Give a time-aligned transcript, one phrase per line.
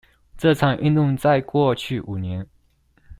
[0.35, 2.47] 這場運動在過去五年